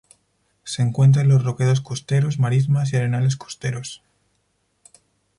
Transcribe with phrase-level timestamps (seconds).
[0.63, 4.01] Se encuentra en los roquedos costeros, marismas y arenales costeros.